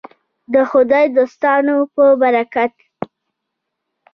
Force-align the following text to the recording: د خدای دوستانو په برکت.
د 0.53 0.55
خدای 0.69 1.05
دوستانو 1.17 1.75
په 1.93 2.05
برکت. 2.21 2.73